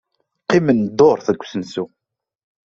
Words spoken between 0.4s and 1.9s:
Qqimen dduṛt deg usensu.